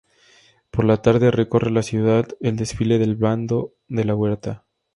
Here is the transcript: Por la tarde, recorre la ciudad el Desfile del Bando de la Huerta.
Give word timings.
Por 0.71 0.83
la 0.85 0.99
tarde, 1.03 1.29
recorre 1.29 1.69
la 1.69 1.83
ciudad 1.83 2.27
el 2.39 2.55
Desfile 2.55 2.97
del 2.97 3.15
Bando 3.17 3.75
de 3.87 4.03
la 4.03 4.15
Huerta. 4.15 4.65